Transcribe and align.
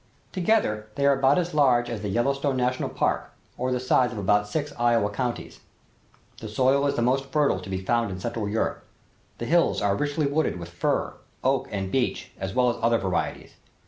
Together 0.31 0.87
they 0.95 1.05
are 1.05 1.13
about 1.19 1.37
as 1.37 1.53
large 1.53 1.87
as 1.87 2.01
the 2.01 2.09
Yellowstone 2.09 2.57
National 2.57 2.89
Park, 2.89 3.31
or 3.55 3.71
the 3.71 3.79
size 3.79 4.11
of 4.11 4.17
about 4.17 4.47
six 4.47 4.73
Iowa 4.79 5.11
counties. 5.11 5.59
The 6.39 6.49
soil 6.49 6.87
is 6.87 6.95
the 6.95 7.03
most 7.03 7.25
fertile 7.25 7.59
to 7.59 7.69
be 7.69 7.85
found 7.85 8.09
in 8.09 8.19
Central 8.19 8.49
Europe. 8.49 8.83
The 9.37 9.45
hills 9.45 9.79
are 9.79 9.95
richly 9.95 10.25
wooded 10.25 10.57
with 10.57 10.69
fir, 10.69 11.13
oak 11.43 11.67
and 11.69 11.91
beech, 11.91 12.31
as 12.39 12.55
well 12.55 12.71
as 12.71 12.77
other 12.81 12.97
varieties. 12.97 13.51